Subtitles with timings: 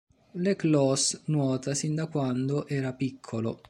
[0.45, 3.59] Le Clos nuota sin da quando era piccolo.